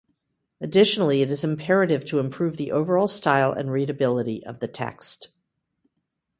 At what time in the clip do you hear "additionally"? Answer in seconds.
0.59-1.21